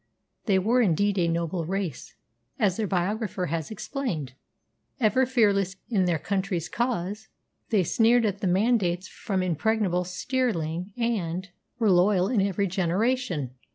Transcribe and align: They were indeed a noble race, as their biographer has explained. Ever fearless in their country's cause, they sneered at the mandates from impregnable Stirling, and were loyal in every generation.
They 0.47 0.57
were 0.57 0.81
indeed 0.81 1.19
a 1.19 1.27
noble 1.27 1.63
race, 1.63 2.15
as 2.57 2.75
their 2.75 2.87
biographer 2.87 3.45
has 3.45 3.69
explained. 3.69 4.33
Ever 4.99 5.27
fearless 5.27 5.75
in 5.91 6.05
their 6.05 6.17
country's 6.17 6.67
cause, 6.69 7.27
they 7.69 7.83
sneered 7.83 8.25
at 8.25 8.41
the 8.41 8.47
mandates 8.47 9.07
from 9.07 9.43
impregnable 9.43 10.05
Stirling, 10.05 10.91
and 10.97 11.49
were 11.77 11.91
loyal 11.91 12.29
in 12.29 12.41
every 12.41 12.65
generation. 12.65 13.51